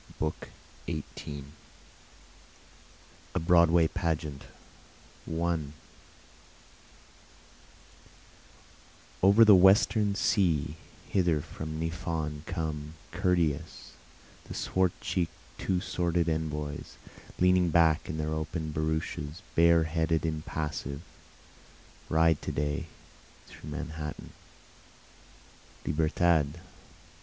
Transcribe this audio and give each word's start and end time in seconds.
BOOK 0.17 0.47
XVIII 0.89 1.43
A 3.35 3.39
Broadway 3.39 3.87
Pageant 3.87 4.45
1 5.27 5.73
Over 9.21 9.45
the 9.45 9.53
Western 9.53 10.15
sea 10.15 10.75
hither 11.07 11.39
from 11.39 11.79
Niphon 11.79 12.41
come, 12.47 12.95
Courteous, 13.11 13.91
the 14.45 14.55
swart 14.55 14.99
cheek'd 15.01 15.29
two 15.59 15.79
sworded 15.79 16.27
envoys, 16.27 16.97
Leaning 17.37 17.69
back 17.69 18.09
in 18.09 18.17
their 18.17 18.33
open 18.33 18.71
barouches, 18.71 19.43
bare 19.53 19.83
headed, 19.83 20.25
impassive, 20.25 21.01
Ride 22.09 22.41
to 22.41 22.51
day 22.51 22.87
through 23.45 23.69
Manhattan. 23.69 24.31
Libertad! 25.85 26.59